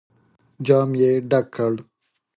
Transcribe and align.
جام 0.65 0.89
يې 1.01 1.11
ډک 1.29 1.45
کړ. 1.55 1.73